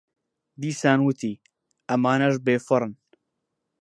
دیسان 0.61 0.99
وتی: 1.03 1.33
ئەمانەش 1.89 2.35
بێفەڕن. 2.45 2.93